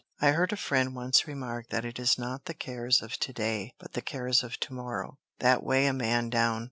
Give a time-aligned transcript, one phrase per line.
[0.19, 3.75] I heard a friend once remark that it is not the cares of to day,
[3.77, 6.59] but the cares of to morrow, that weigh a man down.